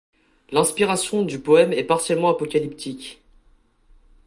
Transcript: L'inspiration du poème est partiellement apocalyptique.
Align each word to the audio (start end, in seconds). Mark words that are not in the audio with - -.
L'inspiration 0.49 1.21
du 1.21 1.37
poème 1.39 1.73
est 1.73 1.83
partiellement 1.83 2.29
apocalyptique. 2.29 3.21